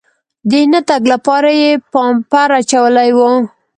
[0.49, 3.19] د نه تګ لپاره یې پامپر اچولی و.